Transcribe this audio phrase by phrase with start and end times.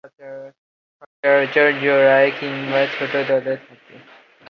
[0.95, 3.95] সচরাচর জোড়ায় কিংবা ছোট দলে থাকে।